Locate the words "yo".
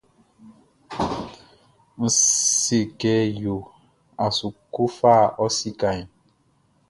3.43-3.55